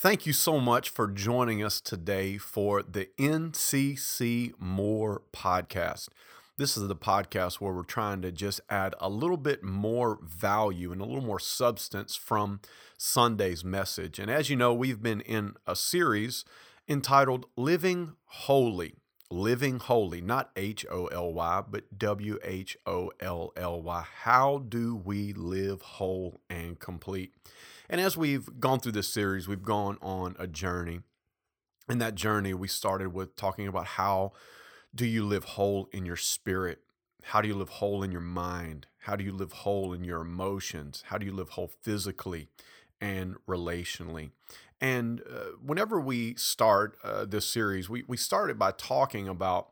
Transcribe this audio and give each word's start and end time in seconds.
Thank 0.00 0.24
you 0.24 0.32
so 0.32 0.58
much 0.58 0.88
for 0.88 1.08
joining 1.08 1.62
us 1.62 1.78
today 1.78 2.38
for 2.38 2.82
the 2.82 3.10
NCC 3.18 4.54
More 4.58 5.20
podcast. 5.30 6.08
This 6.56 6.74
is 6.78 6.88
the 6.88 6.96
podcast 6.96 7.56
where 7.56 7.74
we're 7.74 7.82
trying 7.82 8.22
to 8.22 8.32
just 8.32 8.62
add 8.70 8.94
a 8.98 9.10
little 9.10 9.36
bit 9.36 9.62
more 9.62 10.18
value 10.22 10.90
and 10.90 11.02
a 11.02 11.04
little 11.04 11.20
more 11.20 11.38
substance 11.38 12.16
from 12.16 12.60
Sunday's 12.96 13.62
message. 13.62 14.18
And 14.18 14.30
as 14.30 14.48
you 14.48 14.56
know, 14.56 14.72
we've 14.72 15.02
been 15.02 15.20
in 15.20 15.56
a 15.66 15.76
series 15.76 16.46
entitled 16.88 17.44
Living 17.54 18.14
Wholly. 18.24 18.94
Living 19.30 19.80
Wholly, 19.80 20.22
not 20.22 20.50
H 20.56 20.86
O 20.90 21.08
L 21.08 21.34
Y, 21.34 21.62
but 21.70 21.98
W 21.98 22.38
H 22.42 22.74
O 22.86 23.12
L 23.20 23.52
L 23.54 23.82
Y. 23.82 24.06
How 24.22 24.64
do 24.66 24.96
we 24.96 25.34
live 25.34 25.82
whole 25.82 26.40
and 26.48 26.80
complete? 26.80 27.34
And 27.90 28.00
as 28.00 28.16
we've 28.16 28.60
gone 28.60 28.78
through 28.78 28.92
this 28.92 29.12
series, 29.12 29.48
we've 29.48 29.64
gone 29.64 29.98
on 30.00 30.36
a 30.38 30.46
journey. 30.46 31.00
In 31.88 31.98
that 31.98 32.14
journey, 32.14 32.54
we 32.54 32.68
started 32.68 33.12
with 33.12 33.34
talking 33.34 33.66
about 33.66 33.84
how 33.84 34.30
do 34.94 35.04
you 35.04 35.26
live 35.26 35.42
whole 35.42 35.88
in 35.92 36.06
your 36.06 36.16
spirit? 36.16 36.82
How 37.24 37.40
do 37.40 37.48
you 37.48 37.54
live 37.54 37.68
whole 37.68 38.04
in 38.04 38.12
your 38.12 38.20
mind? 38.20 38.86
How 39.00 39.16
do 39.16 39.24
you 39.24 39.32
live 39.32 39.50
whole 39.50 39.92
in 39.92 40.04
your 40.04 40.20
emotions? 40.20 41.02
How 41.08 41.18
do 41.18 41.26
you 41.26 41.32
live 41.32 41.50
whole 41.50 41.66
physically 41.82 42.46
and 43.00 43.34
relationally? 43.48 44.30
And 44.80 45.20
uh, 45.22 45.56
whenever 45.60 46.00
we 46.00 46.36
start 46.36 46.96
uh, 47.02 47.24
this 47.24 47.50
series, 47.50 47.90
we, 47.90 48.04
we 48.06 48.16
started 48.16 48.56
by 48.56 48.70
talking 48.70 49.26
about 49.26 49.70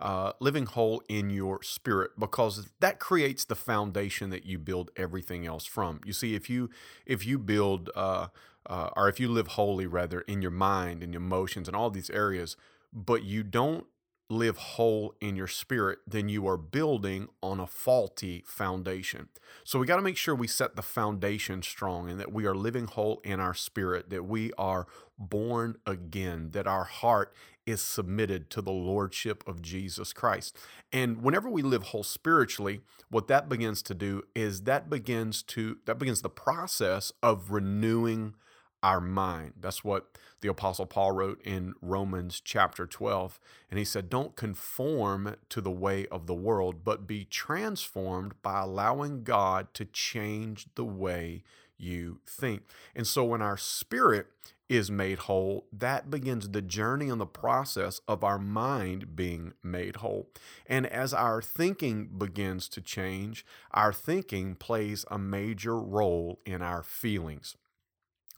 uh, 0.00 0.32
living 0.40 0.66
whole 0.66 1.02
in 1.08 1.30
your 1.30 1.62
spirit 1.62 2.12
because 2.18 2.70
that 2.80 2.98
creates 2.98 3.44
the 3.44 3.54
foundation 3.54 4.30
that 4.30 4.46
you 4.46 4.58
build 4.58 4.90
everything 4.96 5.46
else 5.46 5.64
from. 5.64 6.00
You 6.04 6.12
see, 6.12 6.34
if 6.34 6.48
you 6.48 6.70
if 7.06 7.26
you 7.26 7.38
build 7.38 7.90
uh, 7.94 8.28
uh, 8.66 8.90
or 8.96 9.08
if 9.08 9.18
you 9.18 9.28
live 9.28 9.48
wholly 9.48 9.86
rather 9.86 10.20
in 10.22 10.42
your 10.42 10.50
mind 10.50 11.02
and 11.02 11.14
emotions 11.14 11.68
and 11.68 11.76
all 11.76 11.90
these 11.90 12.10
areas, 12.10 12.56
but 12.92 13.24
you 13.24 13.42
don't 13.42 13.86
live 14.30 14.58
whole 14.58 15.14
in 15.20 15.36
your 15.36 15.46
spirit, 15.46 16.00
then 16.06 16.28
you 16.28 16.46
are 16.46 16.58
building 16.58 17.28
on 17.42 17.58
a 17.58 17.66
faulty 17.66 18.44
foundation. 18.46 19.28
So 19.64 19.78
we 19.78 19.86
got 19.86 19.96
to 19.96 20.02
make 20.02 20.18
sure 20.18 20.34
we 20.34 20.46
set 20.46 20.76
the 20.76 20.82
foundation 20.82 21.62
strong 21.62 22.10
and 22.10 22.20
that 22.20 22.32
we 22.32 22.44
are 22.44 22.54
living 22.54 22.86
whole 22.86 23.20
in 23.24 23.40
our 23.40 23.54
spirit, 23.54 24.10
that 24.10 24.24
we 24.24 24.52
are 24.58 24.86
born 25.18 25.76
again, 25.86 26.50
that 26.52 26.66
our 26.66 26.84
heart 26.84 27.32
is 27.68 27.82
submitted 27.82 28.50
to 28.50 28.62
the 28.62 28.72
lordship 28.72 29.46
of 29.46 29.62
Jesus 29.62 30.12
Christ. 30.12 30.56
And 30.92 31.22
whenever 31.22 31.48
we 31.48 31.62
live 31.62 31.84
whole 31.84 32.02
spiritually, 32.02 32.80
what 33.10 33.28
that 33.28 33.48
begins 33.48 33.82
to 33.82 33.94
do 33.94 34.22
is 34.34 34.62
that 34.62 34.88
begins 34.88 35.42
to 35.44 35.78
that 35.84 35.98
begins 35.98 36.22
the 36.22 36.30
process 36.30 37.12
of 37.22 37.50
renewing 37.50 38.34
our 38.82 39.00
mind. 39.00 39.54
That's 39.60 39.82
what 39.82 40.06
the 40.40 40.48
Apostle 40.48 40.86
Paul 40.86 41.12
wrote 41.12 41.42
in 41.42 41.74
Romans 41.82 42.40
chapter 42.42 42.86
12. 42.86 43.40
And 43.70 43.78
he 43.78 43.84
said, 43.84 44.08
Don't 44.08 44.36
conform 44.36 45.36
to 45.48 45.60
the 45.60 45.70
way 45.70 46.06
of 46.06 46.26
the 46.26 46.34
world, 46.34 46.84
but 46.84 47.06
be 47.06 47.24
transformed 47.24 48.40
by 48.40 48.60
allowing 48.60 49.24
God 49.24 49.74
to 49.74 49.84
change 49.84 50.68
the 50.74 50.84
way 50.84 51.42
you 51.78 52.20
think. 52.26 52.62
And 52.94 53.06
so 53.06 53.24
when 53.24 53.42
our 53.42 53.56
spirit 53.56 54.26
is 54.68 54.90
made 54.90 55.20
whole, 55.20 55.66
that 55.72 56.10
begins 56.10 56.50
the 56.50 56.60
journey 56.60 57.08
and 57.08 57.20
the 57.20 57.26
process 57.26 58.00
of 58.06 58.22
our 58.22 58.38
mind 58.38 59.16
being 59.16 59.54
made 59.62 59.96
whole. 59.96 60.28
And 60.66 60.86
as 60.86 61.14
our 61.14 61.40
thinking 61.40 62.10
begins 62.18 62.68
to 62.70 62.80
change, 62.80 63.46
our 63.72 63.92
thinking 63.92 64.54
plays 64.54 65.06
a 65.10 65.18
major 65.18 65.78
role 65.78 66.40
in 66.44 66.60
our 66.60 66.82
feelings. 66.82 67.56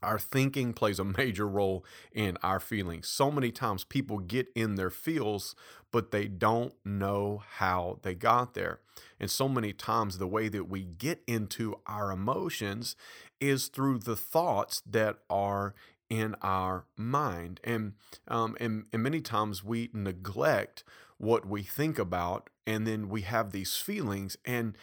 Our 0.01 0.17
thinking 0.17 0.73
plays 0.73 0.99
a 0.99 1.03
major 1.17 1.47
role 1.47 1.85
in 2.13 2.37
our 2.41 2.59
feelings. 2.59 3.09
So 3.09 3.29
many 3.29 3.51
times 3.51 3.83
people 3.83 4.19
get 4.19 4.47
in 4.55 4.75
their 4.75 4.89
feels, 4.89 5.55
but 5.91 6.11
they 6.11 6.27
don't 6.27 6.73
know 6.85 7.43
how 7.57 7.99
they 8.03 8.15
got 8.15 8.53
there. 8.53 8.79
And 9.19 9.29
so 9.29 9.47
many 9.47 9.73
times 9.73 10.17
the 10.17 10.27
way 10.27 10.47
that 10.47 10.69
we 10.69 10.83
get 10.83 11.21
into 11.27 11.75
our 11.85 12.11
emotions 12.11 12.95
is 13.41 13.67
through 13.67 13.99
the 13.99 14.15
thoughts 14.15 14.81
that 14.85 15.17
are 15.29 15.73
in 16.09 16.35
our 16.41 16.85
mind. 16.95 17.59
And, 17.63 17.93
um, 18.27 18.55
and, 18.59 18.85
and 18.93 19.01
many 19.01 19.21
times 19.21 19.63
we 19.63 19.89
neglect 19.93 20.83
what 21.17 21.45
we 21.45 21.63
think 21.63 21.99
about, 21.99 22.49
and 22.65 22.85
then 22.87 23.09
we 23.09 23.21
have 23.21 23.51
these 23.51 23.75
feelings. 23.75 24.37
And 24.45 24.77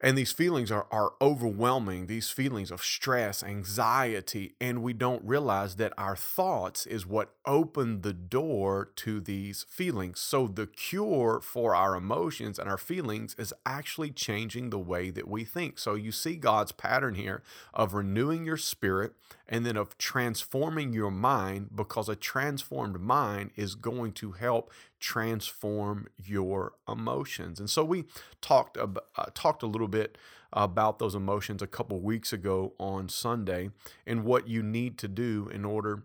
and 0.00 0.18
these 0.18 0.32
feelings 0.32 0.70
are, 0.70 0.86
are 0.90 1.12
overwhelming, 1.20 2.08
these 2.08 2.28
feelings 2.28 2.70
of 2.70 2.82
stress, 2.82 3.42
anxiety, 3.42 4.54
and 4.60 4.82
we 4.82 4.92
don't 4.92 5.24
realize 5.24 5.76
that 5.76 5.92
our 5.96 6.16
thoughts 6.16 6.84
is 6.84 7.06
what 7.06 7.34
open 7.46 8.02
the 8.02 8.12
door 8.12 8.90
to 8.96 9.20
these 9.20 9.64
feelings. 9.68 10.20
So, 10.20 10.48
the 10.48 10.66
cure 10.66 11.40
for 11.40 11.74
our 11.74 11.94
emotions 11.94 12.58
and 12.58 12.68
our 12.68 12.76
feelings 12.76 13.34
is 13.38 13.54
actually 13.64 14.10
changing 14.10 14.70
the 14.70 14.78
way 14.78 15.10
that 15.10 15.28
we 15.28 15.44
think. 15.44 15.78
So, 15.78 15.94
you 15.94 16.12
see 16.12 16.36
God's 16.36 16.72
pattern 16.72 17.14
here 17.14 17.42
of 17.72 17.94
renewing 17.94 18.44
your 18.44 18.56
spirit 18.56 19.12
and 19.48 19.64
then 19.64 19.76
of 19.76 19.96
transforming 19.96 20.92
your 20.92 21.10
mind 21.10 21.70
because 21.74 22.08
a 22.08 22.16
transformed 22.16 23.00
mind 23.00 23.52
is 23.56 23.74
going 23.74 24.12
to 24.12 24.32
help 24.32 24.72
transform 25.04 26.06
your 26.16 26.72
emotions. 26.88 27.60
And 27.60 27.68
so 27.68 27.84
we 27.84 28.04
talked 28.40 28.78
about, 28.78 29.04
uh, 29.16 29.26
talked 29.34 29.62
a 29.62 29.66
little 29.66 29.86
bit 29.86 30.16
about 30.50 30.98
those 30.98 31.14
emotions 31.14 31.60
a 31.60 31.66
couple 31.66 32.00
weeks 32.00 32.32
ago 32.32 32.72
on 32.78 33.10
Sunday 33.10 33.68
and 34.06 34.24
what 34.24 34.48
you 34.48 34.62
need 34.62 34.96
to 34.96 35.06
do 35.06 35.50
in 35.52 35.62
order 35.62 36.04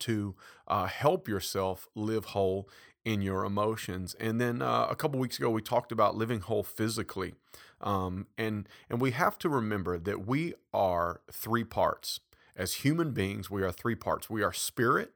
to 0.00 0.34
uh, 0.66 0.86
help 0.86 1.28
yourself 1.28 1.86
live 1.94 2.26
whole 2.26 2.68
in 3.04 3.22
your 3.22 3.44
emotions. 3.44 4.16
And 4.18 4.40
then 4.40 4.60
uh, 4.60 4.88
a 4.90 4.96
couple 4.96 5.20
weeks 5.20 5.38
ago, 5.38 5.48
we 5.48 5.62
talked 5.62 5.92
about 5.92 6.16
living 6.16 6.40
whole 6.40 6.64
physically. 6.64 7.34
Um, 7.80 8.26
and, 8.36 8.68
and 8.88 9.00
we 9.00 9.12
have 9.12 9.38
to 9.38 9.48
remember 9.48 9.98
that 10.00 10.26
we 10.26 10.54
are 10.74 11.20
three 11.30 11.64
parts. 11.64 12.18
As 12.56 12.74
human 12.74 13.12
beings, 13.12 13.50
we 13.50 13.62
are 13.62 13.70
three 13.70 13.94
parts 13.94 14.28
we 14.28 14.42
are 14.42 14.52
spirit, 14.52 15.12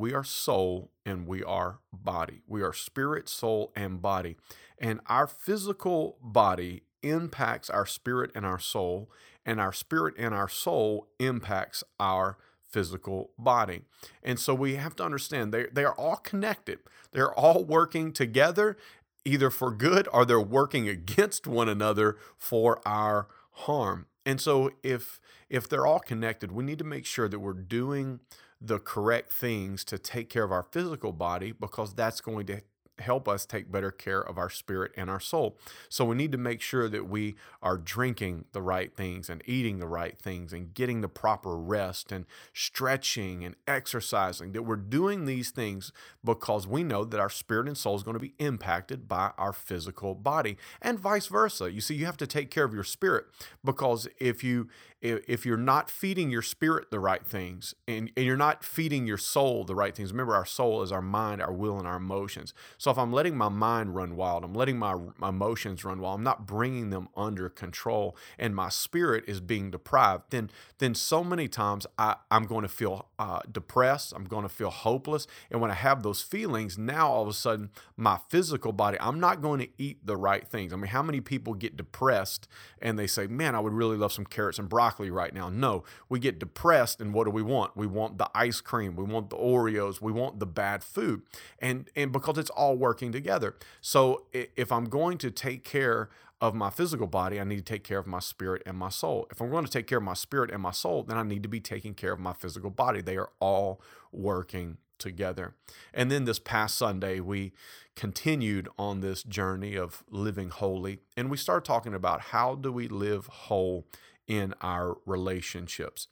we 0.00 0.14
are 0.14 0.24
soul 0.24 0.90
and 1.04 1.26
we 1.26 1.44
are 1.44 1.80
body. 1.92 2.42
We 2.46 2.62
are 2.62 2.72
spirit, 2.72 3.28
soul, 3.28 3.72
and 3.76 4.00
body. 4.00 4.36
And 4.78 5.00
our 5.06 5.26
physical 5.26 6.16
body 6.22 6.82
impacts 7.02 7.70
our 7.70 7.86
spirit 7.86 8.30
and 8.34 8.44
our 8.44 8.58
soul, 8.58 9.10
and 9.44 9.60
our 9.60 9.72
spirit 9.72 10.14
and 10.18 10.34
our 10.34 10.48
soul 10.48 11.08
impacts 11.18 11.84
our 11.98 12.38
physical 12.68 13.32
body. 13.38 13.82
And 14.22 14.38
so 14.38 14.54
we 14.54 14.76
have 14.76 14.96
to 14.96 15.04
understand 15.04 15.52
they, 15.52 15.66
they 15.72 15.84
are 15.84 15.94
all 15.94 16.16
connected. 16.16 16.78
They're 17.12 17.32
all 17.32 17.64
working 17.64 18.12
together, 18.12 18.76
either 19.24 19.50
for 19.50 19.70
good 19.70 20.08
or 20.12 20.24
they're 20.24 20.40
working 20.40 20.88
against 20.88 21.46
one 21.46 21.68
another 21.68 22.16
for 22.38 22.80
our 22.86 23.28
harm. 23.52 24.06
And 24.24 24.40
so 24.40 24.70
if 24.82 25.20
if 25.48 25.68
they're 25.68 25.86
all 25.86 25.98
connected, 25.98 26.52
we 26.52 26.62
need 26.62 26.78
to 26.78 26.84
make 26.84 27.04
sure 27.04 27.28
that 27.28 27.40
we're 27.40 27.52
doing 27.54 28.20
the 28.60 28.78
correct 28.78 29.32
things 29.32 29.84
to 29.84 29.98
take 29.98 30.28
care 30.28 30.44
of 30.44 30.52
our 30.52 30.66
physical 30.70 31.12
body 31.12 31.52
because 31.52 31.94
that's 31.94 32.20
going 32.20 32.46
to 32.46 32.60
help 33.00 33.28
us 33.28 33.44
take 33.44 33.70
better 33.70 33.90
care 33.90 34.20
of 34.20 34.38
our 34.38 34.50
spirit 34.50 34.92
and 34.96 35.10
our 35.10 35.20
soul. 35.20 35.58
So 35.88 36.04
we 36.04 36.16
need 36.16 36.32
to 36.32 36.38
make 36.38 36.60
sure 36.60 36.88
that 36.88 37.08
we 37.08 37.36
are 37.62 37.76
drinking 37.76 38.44
the 38.52 38.62
right 38.62 38.94
things 38.94 39.28
and 39.28 39.42
eating 39.46 39.78
the 39.78 39.86
right 39.86 40.18
things 40.18 40.52
and 40.52 40.74
getting 40.74 41.00
the 41.00 41.08
proper 41.08 41.56
rest 41.56 42.12
and 42.12 42.26
stretching 42.52 43.44
and 43.44 43.56
exercising, 43.66 44.52
that 44.52 44.62
we're 44.62 44.76
doing 44.76 45.24
these 45.24 45.50
things 45.50 45.92
because 46.24 46.66
we 46.66 46.82
know 46.82 47.04
that 47.04 47.20
our 47.20 47.30
spirit 47.30 47.66
and 47.66 47.76
soul 47.76 47.96
is 47.96 48.02
going 48.02 48.14
to 48.14 48.20
be 48.20 48.34
impacted 48.38 49.08
by 49.08 49.32
our 49.38 49.52
physical 49.52 50.14
body 50.14 50.56
and 50.80 50.98
vice 50.98 51.26
versa. 51.26 51.70
You 51.70 51.80
see, 51.80 51.94
you 51.94 52.06
have 52.06 52.16
to 52.18 52.26
take 52.26 52.50
care 52.50 52.64
of 52.64 52.74
your 52.74 52.84
spirit 52.84 53.26
because 53.64 54.08
if 54.18 54.44
you 54.44 54.68
if 55.02 55.46
you're 55.46 55.56
not 55.56 55.88
feeding 55.88 56.30
your 56.30 56.42
spirit 56.42 56.90
the 56.90 57.00
right 57.00 57.26
things 57.26 57.74
and, 57.88 58.10
and 58.16 58.26
you're 58.26 58.36
not 58.36 58.62
feeding 58.62 59.06
your 59.06 59.16
soul 59.16 59.64
the 59.64 59.74
right 59.74 59.96
things, 59.96 60.12
remember 60.12 60.34
our 60.34 60.44
soul 60.44 60.82
is 60.82 60.92
our 60.92 61.00
mind, 61.00 61.40
our 61.40 61.52
will, 61.52 61.78
and 61.78 61.88
our 61.88 61.96
emotions. 61.96 62.52
So 62.76 62.89
if 62.90 62.98
I'm 62.98 63.12
letting 63.12 63.36
my 63.36 63.48
mind 63.48 63.94
run 63.94 64.16
wild, 64.16 64.44
I'm 64.44 64.54
letting 64.54 64.78
my, 64.78 64.96
my 65.18 65.28
emotions 65.28 65.84
run 65.84 66.00
wild, 66.00 66.18
I'm 66.18 66.24
not 66.24 66.46
bringing 66.46 66.90
them 66.90 67.08
under 67.16 67.48
control, 67.48 68.16
and 68.38 68.54
my 68.54 68.68
spirit 68.68 69.24
is 69.26 69.40
being 69.40 69.70
deprived, 69.70 70.24
then 70.30 70.50
then 70.78 70.94
so 70.94 71.22
many 71.22 71.46
times 71.46 71.86
I, 71.98 72.16
I'm 72.30 72.44
going 72.44 72.62
to 72.62 72.68
feel 72.68 73.08
uh, 73.18 73.40
depressed. 73.50 74.14
I'm 74.16 74.24
going 74.24 74.44
to 74.44 74.48
feel 74.48 74.70
hopeless, 74.70 75.26
and 75.50 75.60
when 75.60 75.70
I 75.70 75.74
have 75.74 76.02
those 76.02 76.22
feelings, 76.22 76.78
now 76.78 77.10
all 77.10 77.22
of 77.22 77.28
a 77.28 77.32
sudden 77.32 77.70
my 77.96 78.18
physical 78.28 78.72
body, 78.72 78.96
I'm 79.00 79.20
not 79.20 79.42
going 79.42 79.60
to 79.60 79.68
eat 79.78 80.06
the 80.06 80.16
right 80.16 80.46
things. 80.46 80.72
I 80.72 80.76
mean, 80.76 80.86
how 80.86 81.02
many 81.02 81.20
people 81.20 81.54
get 81.54 81.76
depressed 81.76 82.48
and 82.80 82.98
they 82.98 83.06
say, 83.06 83.26
"Man, 83.26 83.54
I 83.54 83.60
would 83.60 83.72
really 83.72 83.96
love 83.96 84.12
some 84.12 84.24
carrots 84.24 84.58
and 84.58 84.68
broccoli 84.68 85.10
right 85.10 85.34
now." 85.34 85.48
No, 85.48 85.84
we 86.08 86.18
get 86.18 86.38
depressed, 86.38 87.00
and 87.00 87.12
what 87.12 87.24
do 87.24 87.30
we 87.30 87.42
want? 87.42 87.76
We 87.76 87.86
want 87.86 88.18
the 88.18 88.30
ice 88.34 88.60
cream, 88.60 88.96
we 88.96 89.04
want 89.04 89.30
the 89.30 89.36
Oreos, 89.36 90.00
we 90.00 90.12
want 90.12 90.40
the 90.40 90.46
bad 90.46 90.82
food, 90.82 91.22
and 91.58 91.88
and 91.94 92.12
because 92.12 92.38
it's 92.38 92.50
all 92.50 92.76
working 92.80 93.12
together. 93.12 93.54
So 93.80 94.24
if 94.32 94.72
I'm 94.72 94.86
going 94.86 95.18
to 95.18 95.30
take 95.30 95.62
care 95.62 96.08
of 96.40 96.54
my 96.54 96.70
physical 96.70 97.06
body, 97.06 97.38
I 97.38 97.44
need 97.44 97.58
to 97.58 97.62
take 97.62 97.84
care 97.84 97.98
of 97.98 98.06
my 98.06 98.18
spirit 98.18 98.62
and 98.64 98.76
my 98.76 98.88
soul. 98.88 99.28
If 99.30 99.40
I'm 99.40 99.50
going 99.50 99.64
to 99.64 99.70
take 99.70 99.86
care 99.86 99.98
of 99.98 100.04
my 100.04 100.14
spirit 100.14 100.50
and 100.50 100.62
my 100.62 100.70
soul, 100.70 101.02
then 101.02 101.18
I 101.18 101.22
need 101.22 101.42
to 101.42 101.48
be 101.48 101.60
taking 101.60 101.94
care 101.94 102.12
of 102.12 102.18
my 102.18 102.32
physical 102.32 102.70
body. 102.70 103.02
They 103.02 103.18
are 103.18 103.30
all 103.40 103.80
working 104.10 104.78
together. 104.98 105.54
And 105.92 106.10
then 106.10 106.24
this 106.24 106.38
past 106.38 106.76
Sunday, 106.76 107.20
we 107.20 107.52
continued 107.94 108.68
on 108.78 109.00
this 109.00 109.22
journey 109.22 109.76
of 109.76 110.02
living 110.10 110.48
wholly, 110.48 111.00
and 111.16 111.30
we 111.30 111.36
started 111.36 111.66
talking 111.66 111.94
about 111.94 112.20
how 112.20 112.54
do 112.54 112.72
we 112.72 112.88
live 112.88 113.26
whole 113.26 113.86
in 114.26 114.54
our 114.62 114.96
relationships. 115.04 116.08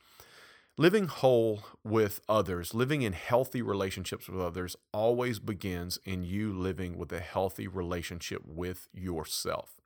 Living 0.81 1.09
whole 1.09 1.65
with 1.83 2.21
others, 2.29 2.73
living 2.73 3.03
in 3.03 3.13
healthy 3.13 3.61
relationships 3.61 4.29
with 4.29 4.41
others, 4.41 4.77
always 4.93 5.41
begins 5.41 5.99
in 6.05 6.23
you 6.23 6.53
living 6.53 6.97
with 6.97 7.13
a 7.13 7.19
healthy 7.19 7.67
relationship 7.67 8.43
with 8.47 8.89
yourself. 8.95 9.81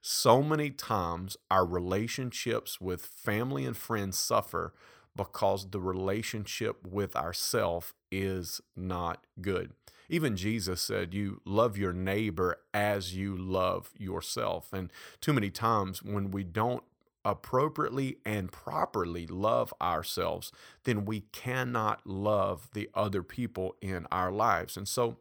So 0.00 0.42
many 0.42 0.70
times, 0.70 1.36
our 1.50 1.66
relationships 1.66 2.80
with 2.80 3.04
family 3.04 3.66
and 3.66 3.76
friends 3.76 4.16
suffer 4.16 4.72
because 5.14 5.72
the 5.72 5.80
relationship 5.80 6.86
with 6.86 7.14
ourself 7.14 7.92
is 8.10 8.62
not 8.74 9.26
good. 9.42 9.74
Even 10.08 10.36
Jesus 10.38 10.80
said, 10.80 11.12
You 11.12 11.42
love 11.44 11.76
your 11.76 11.92
neighbor 11.92 12.56
as 12.72 13.14
you 13.14 13.36
love 13.36 13.90
yourself. 13.98 14.72
And 14.72 14.90
too 15.20 15.34
many 15.34 15.50
times 15.50 16.02
when 16.02 16.30
we 16.30 16.44
don't 16.44 16.82
appropriately 17.24 18.18
and 18.24 18.50
properly 18.50 19.26
love 19.26 19.72
ourselves, 19.80 20.52
then 20.84 21.04
we 21.04 21.20
cannot 21.32 22.06
love 22.06 22.68
the 22.72 22.88
other 22.94 23.22
people 23.22 23.76
in 23.80 24.06
our 24.10 24.30
lives. 24.30 24.76
And 24.76 24.88
so 24.88 25.18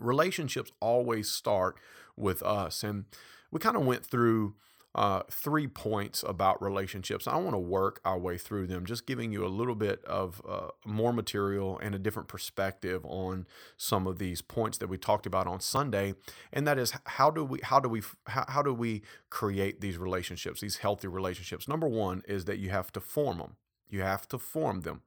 relationships 0.00 0.72
always 0.80 1.30
start 1.30 1.78
with 2.16 2.42
us. 2.42 2.82
And 2.84 3.06
we 3.50 3.58
kind 3.60 3.76
of 3.76 3.84
went 3.84 4.04
through 4.04 4.54
uh, 4.98 5.22
three 5.30 5.68
points 5.68 6.24
about 6.26 6.60
relationships. 6.60 7.28
I 7.28 7.36
want 7.36 7.54
to 7.54 7.58
work 7.58 8.00
our 8.04 8.18
way 8.18 8.36
through 8.36 8.66
them, 8.66 8.84
just 8.84 9.06
giving 9.06 9.30
you 9.30 9.46
a 9.46 9.48
little 9.48 9.76
bit 9.76 10.04
of 10.04 10.42
uh, 10.46 10.70
more 10.84 11.12
material 11.12 11.78
and 11.80 11.94
a 11.94 12.00
different 12.00 12.26
perspective 12.26 13.02
on 13.04 13.46
some 13.76 14.08
of 14.08 14.18
these 14.18 14.42
points 14.42 14.76
that 14.78 14.88
we 14.88 14.98
talked 14.98 15.24
about 15.24 15.46
on 15.46 15.60
Sunday. 15.60 16.14
And 16.52 16.66
that 16.66 16.80
is 16.80 16.94
how 17.04 17.30
do 17.30 17.44
we 17.44 17.60
how 17.62 17.78
do 17.78 17.88
we 17.88 18.02
how, 18.26 18.44
how 18.48 18.60
do 18.60 18.74
we 18.74 19.02
create 19.30 19.80
these 19.80 19.98
relationships, 19.98 20.60
these 20.60 20.78
healthy 20.78 21.06
relationships? 21.06 21.68
Number 21.68 21.86
one 21.86 22.22
is 22.26 22.46
that 22.46 22.58
you 22.58 22.70
have 22.70 22.90
to 22.94 23.00
form 23.00 23.38
them. 23.38 23.54
You 23.88 24.02
have 24.02 24.26
to 24.28 24.38
form 24.38 24.80
them. 24.80 25.02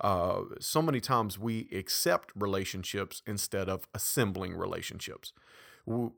Uh, 0.00 0.40
so 0.58 0.80
many 0.80 1.00
times 1.00 1.38
we 1.38 1.68
accept 1.70 2.32
relationships 2.34 3.22
instead 3.26 3.68
of 3.68 3.86
assembling 3.94 4.56
relationships 4.56 5.34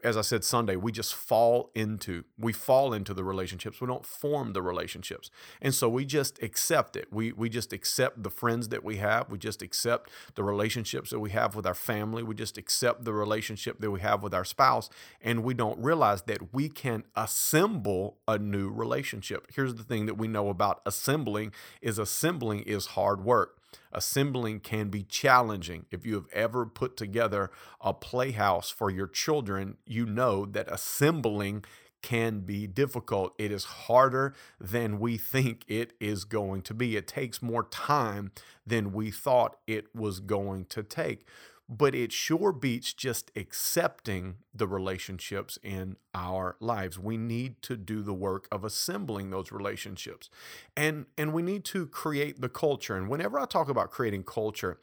as 0.04 0.16
I 0.16 0.20
said 0.20 0.44
Sunday, 0.44 0.76
we 0.76 0.92
just 0.92 1.14
fall 1.14 1.70
into 1.74 2.22
we 2.38 2.52
fall 2.52 2.92
into 2.92 3.12
the 3.12 3.24
relationships. 3.24 3.80
We 3.80 3.88
don't 3.88 4.06
form 4.06 4.52
the 4.52 4.62
relationships, 4.62 5.28
and 5.60 5.74
so 5.74 5.88
we 5.88 6.04
just 6.04 6.40
accept 6.40 6.94
it. 6.94 7.12
We 7.12 7.32
we 7.32 7.48
just 7.48 7.72
accept 7.72 8.22
the 8.22 8.30
friends 8.30 8.68
that 8.68 8.84
we 8.84 8.98
have. 8.98 9.28
We 9.28 9.38
just 9.38 9.62
accept 9.62 10.10
the 10.36 10.44
relationships 10.44 11.10
that 11.10 11.18
we 11.18 11.30
have 11.30 11.56
with 11.56 11.66
our 11.66 11.74
family. 11.74 12.22
We 12.22 12.36
just 12.36 12.56
accept 12.56 13.04
the 13.04 13.12
relationship 13.12 13.80
that 13.80 13.90
we 13.90 14.00
have 14.00 14.22
with 14.22 14.34
our 14.34 14.44
spouse, 14.44 14.88
and 15.20 15.42
we 15.42 15.52
don't 15.52 15.82
realize 15.82 16.22
that 16.22 16.54
we 16.54 16.68
can 16.68 17.02
assemble 17.16 18.18
a 18.28 18.38
new 18.38 18.70
relationship. 18.70 19.48
Here's 19.52 19.74
the 19.74 19.82
thing 19.82 20.06
that 20.06 20.14
we 20.14 20.28
know 20.28 20.48
about 20.48 20.80
assembling: 20.86 21.52
is 21.82 21.98
assembling 21.98 22.60
is 22.60 22.86
hard 22.86 23.24
work 23.24 23.58
assembling 23.92 24.60
can 24.60 24.88
be 24.88 25.02
challenging. 25.02 25.86
If 25.90 26.04
you 26.06 26.14
have 26.14 26.28
ever 26.32 26.66
put 26.66 26.96
together 26.96 27.50
a 27.80 27.92
playhouse 27.92 28.70
for 28.70 28.90
your 28.90 29.06
children, 29.06 29.76
you 29.86 30.06
know 30.06 30.44
that 30.46 30.70
assembling 30.70 31.64
can 32.02 32.40
be 32.40 32.66
difficult. 32.66 33.34
It 33.36 33.50
is 33.50 33.64
harder 33.64 34.34
than 34.60 35.00
we 35.00 35.16
think 35.16 35.64
it 35.66 35.92
is 35.98 36.24
going 36.24 36.62
to 36.62 36.74
be. 36.74 36.96
It 36.96 37.08
takes 37.08 37.42
more 37.42 37.64
time 37.64 38.30
than 38.64 38.92
we 38.92 39.10
thought 39.10 39.56
it 39.66 39.94
was 39.94 40.20
going 40.20 40.66
to 40.66 40.82
take 40.82 41.26
but 41.68 41.94
it 41.94 42.12
sure 42.12 42.52
beats 42.52 42.92
just 42.92 43.30
accepting 43.34 44.36
the 44.54 44.68
relationships 44.68 45.58
in 45.62 45.96
our 46.14 46.56
lives. 46.60 46.98
We 46.98 47.16
need 47.16 47.60
to 47.62 47.76
do 47.76 48.02
the 48.02 48.14
work 48.14 48.46
of 48.52 48.64
assembling 48.64 49.30
those 49.30 49.50
relationships. 49.50 50.30
And 50.76 51.06
and 51.18 51.32
we 51.32 51.42
need 51.42 51.64
to 51.66 51.86
create 51.86 52.40
the 52.40 52.48
culture. 52.48 52.96
And 52.96 53.08
whenever 53.08 53.38
I 53.38 53.46
talk 53.46 53.68
about 53.68 53.90
creating 53.90 54.24
culture, 54.24 54.78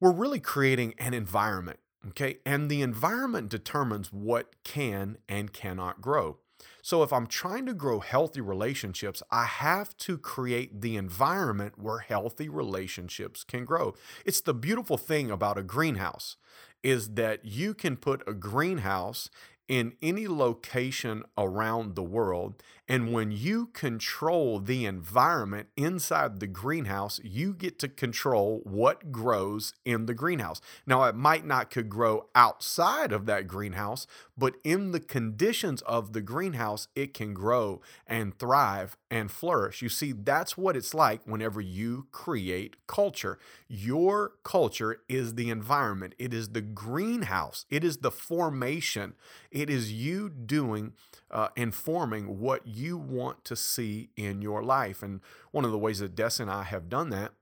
we're 0.00 0.12
really 0.12 0.40
creating 0.40 0.94
an 0.98 1.14
environment, 1.14 1.78
okay? 2.08 2.38
And 2.44 2.68
the 2.68 2.82
environment 2.82 3.48
determines 3.48 4.12
what 4.12 4.64
can 4.64 5.18
and 5.28 5.52
cannot 5.52 6.00
grow. 6.00 6.38
So 6.84 7.02
if 7.02 7.14
I'm 7.14 7.26
trying 7.26 7.64
to 7.64 7.72
grow 7.72 8.00
healthy 8.00 8.42
relationships, 8.42 9.22
I 9.30 9.46
have 9.46 9.96
to 9.96 10.18
create 10.18 10.82
the 10.82 10.98
environment 10.98 11.78
where 11.78 12.00
healthy 12.00 12.50
relationships 12.50 13.42
can 13.42 13.64
grow. 13.64 13.94
It's 14.26 14.42
the 14.42 14.52
beautiful 14.52 14.98
thing 14.98 15.30
about 15.30 15.56
a 15.56 15.62
greenhouse 15.62 16.36
is 16.82 17.14
that 17.14 17.42
you 17.42 17.72
can 17.72 17.96
put 17.96 18.22
a 18.28 18.34
greenhouse 18.34 19.30
in 19.66 19.94
any 20.02 20.28
location 20.28 21.22
around 21.38 21.94
the 21.94 22.02
world. 22.02 22.62
And 22.86 23.14
when 23.14 23.32
you 23.32 23.68
control 23.68 24.60
the 24.60 24.84
environment 24.84 25.68
inside 25.74 26.38
the 26.38 26.46
greenhouse, 26.46 27.18
you 27.24 27.54
get 27.54 27.78
to 27.78 27.88
control 27.88 28.60
what 28.64 29.10
grows 29.10 29.72
in 29.86 30.04
the 30.04 30.12
greenhouse. 30.12 30.60
Now, 30.86 31.04
it 31.04 31.14
might 31.14 31.46
not 31.46 31.70
could 31.70 31.88
grow 31.88 32.26
outside 32.34 33.10
of 33.10 33.24
that 33.24 33.46
greenhouse, 33.46 34.06
but 34.36 34.56
in 34.64 34.92
the 34.92 35.00
conditions 35.00 35.80
of 35.82 36.12
the 36.12 36.20
greenhouse, 36.20 36.88
it 36.94 37.14
can 37.14 37.32
grow 37.32 37.80
and 38.06 38.38
thrive 38.38 38.98
and 39.10 39.30
flourish. 39.30 39.80
You 39.80 39.88
see, 39.88 40.12
that's 40.12 40.58
what 40.58 40.76
it's 40.76 40.92
like 40.92 41.22
whenever 41.24 41.62
you 41.62 42.08
create 42.12 42.86
culture. 42.86 43.38
Your 43.66 44.32
culture 44.42 44.98
is 45.08 45.36
the 45.36 45.48
environment, 45.48 46.14
it 46.18 46.34
is 46.34 46.50
the 46.50 46.60
greenhouse, 46.60 47.64
it 47.70 47.82
is 47.82 47.98
the 47.98 48.10
formation, 48.10 49.14
it 49.50 49.70
is 49.70 49.90
you 49.90 50.28
doing 50.28 50.92
uh, 51.30 51.48
and 51.56 51.74
forming 51.74 52.38
what 52.40 52.66
you 52.66 52.96
want 52.96 53.44
to 53.44 53.56
see 53.56 54.10
in 54.16 54.42
your 54.42 54.62
life. 54.62 55.02
And 55.02 55.20
one 55.50 55.64
of 55.64 55.72
the 55.72 55.78
ways 55.78 55.98
that 55.98 56.14
Des 56.14 56.40
and 56.40 56.50
I 56.50 56.64
have 56.64 56.88
done 56.88 57.10
that 57.10 57.32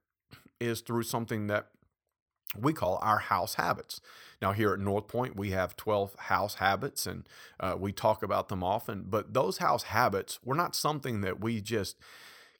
is 0.60 0.80
through 0.80 1.02
something 1.02 1.48
that 1.48 1.68
we 2.58 2.72
call 2.72 2.98
our 3.02 3.18
house 3.18 3.54
habits. 3.54 4.00
Now, 4.40 4.52
here 4.52 4.72
at 4.72 4.80
North 4.80 5.08
Point, 5.08 5.36
we 5.36 5.50
have 5.50 5.76
12 5.76 6.14
house 6.18 6.56
habits 6.56 7.06
and 7.06 7.26
uh, 7.60 7.76
we 7.78 7.92
talk 7.92 8.22
about 8.22 8.48
them 8.48 8.62
often, 8.62 9.06
but 9.08 9.34
those 9.34 9.58
house 9.58 9.84
habits 9.84 10.38
were 10.44 10.54
not 10.54 10.74
something 10.74 11.20
that 11.22 11.40
we 11.40 11.60
just 11.60 11.96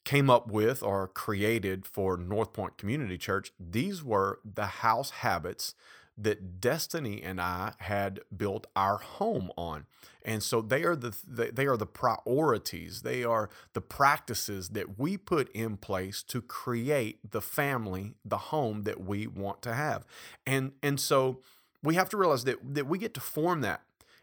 came 0.04 0.30
up 0.30 0.48
with 0.48 0.82
or 0.82 1.08
created 1.08 1.86
for 1.86 2.16
North 2.16 2.52
Point 2.52 2.78
Community 2.78 3.18
Church. 3.18 3.52
These 3.58 4.02
were 4.02 4.40
the 4.44 4.66
house 4.66 5.10
habits 5.10 5.74
that 6.16 6.60
Destiny 6.60 7.22
and 7.22 7.40
I 7.40 7.72
had 7.78 8.20
built 8.34 8.66
our 8.76 8.98
home 8.98 9.50
on. 9.56 9.86
And 10.24 10.42
so 10.42 10.60
they 10.60 10.84
are 10.84 10.94
the 10.94 11.14
they 11.26 11.66
are 11.66 11.76
the 11.76 11.86
priorities. 11.86 13.02
They 13.02 13.24
are 13.24 13.50
the 13.72 13.80
practices 13.80 14.70
that 14.70 14.98
we 14.98 15.16
put 15.16 15.50
in 15.52 15.76
place 15.76 16.22
to 16.24 16.40
create 16.40 17.32
the 17.32 17.40
family, 17.40 18.14
the 18.24 18.38
home 18.38 18.82
that 18.82 19.00
we 19.00 19.26
want 19.26 19.62
to 19.62 19.74
have. 19.74 20.04
And 20.46 20.72
and 20.82 21.00
so 21.00 21.40
we 21.82 21.96
have 21.96 22.08
to 22.10 22.16
realize 22.16 22.44
that 22.44 22.74
that 22.74 22.86
we 22.86 22.98
get 22.98 23.14
to 23.14 23.20
form 23.20 23.62
that 23.62 23.82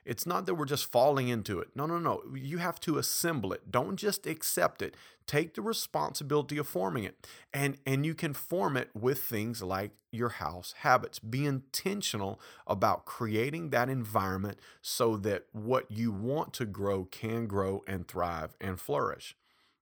it's 0.10 0.26
not 0.26 0.48
that 0.48 0.56
we're 0.56 0.66
just 0.66 0.92
falling 0.92 1.28
into 1.28 1.60
it. 1.60 1.68
No, 1.76 1.86
no, 1.86 2.00
no. 2.00 2.24
You 2.34 2.58
have 2.58 2.80
to 2.80 2.98
assemble 2.98 3.54
it. 3.54 3.70
Don't 3.70 3.96
just 3.96 4.26
accept 4.26 4.82
it. 4.82 4.98
Take 5.28 5.54
the 5.54 5.62
responsibility 5.62 6.58
of 6.58 6.68
forming 6.68 7.04
it. 7.04 7.28
And 7.54 7.78
and 7.86 8.04
you 8.04 8.16
can 8.16 8.34
form 8.34 8.76
it 8.76 8.90
with 8.96 9.22
things 9.22 9.62
like 9.62 9.92
your 10.12 10.30
house 10.30 10.74
habits. 10.80 11.20
Be 11.20 11.46
intentional 11.46 12.42
about 12.66 13.06
creating 13.06 13.70
that 13.70 13.88
environment 13.88 14.58
so 14.82 15.16
that 15.18 15.46
what 15.52 15.92
you 15.92 16.12
want 16.12 16.54
to 16.54 16.66
grow 16.66 17.06
can 17.06 17.46
grow 17.46 17.84
and 17.88 18.08
thrive 18.08 18.56
and 18.60 18.82
flourish. 18.82 19.36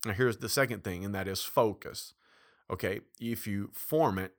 Now 0.06 0.12
here's 0.12 0.40
the 0.40 0.50
second 0.50 0.84
thing 0.84 1.06
and 1.06 1.16
that 1.16 1.30
is 1.30 1.42
focus. 1.42 2.16
Okay? 2.70 3.00
If 3.18 3.48
you 3.48 3.70
form 3.72 4.20
it, 4.20 4.34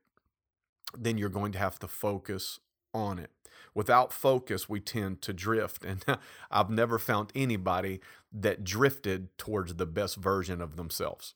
then 0.95 1.17
you're 1.17 1.29
going 1.29 1.51
to 1.53 1.59
have 1.59 1.79
to 1.79 1.87
focus 1.87 2.59
on 2.93 3.19
it. 3.19 3.31
Without 3.73 4.11
focus, 4.11 4.67
we 4.67 4.79
tend 4.79 5.21
to 5.21 5.33
drift. 5.33 5.85
And 5.85 6.03
I've 6.51 6.69
never 6.69 6.99
found 6.99 7.31
anybody 7.35 8.01
that 8.31 8.63
drifted 8.63 9.37
towards 9.37 9.75
the 9.75 9.85
best 9.85 10.15
version 10.15 10.61
of 10.61 10.75
themselves. 10.75 11.35